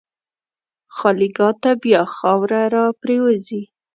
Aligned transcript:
خالیګاه 0.95 1.51
ته 1.61 1.71
بیا 1.81 2.01
خاوره 2.15 2.61
راپرېوځي. 2.73 3.61